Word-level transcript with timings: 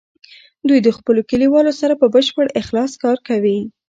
دوی 0.67 0.79
د 0.83 0.89
خپلو 0.97 1.21
کلیوالو 1.31 1.71
سره 1.81 1.93
په 2.01 2.05
بشپړ 2.15 2.45
اخلاص 2.61 2.91
کار 3.03 3.17
کوي. 3.27 3.59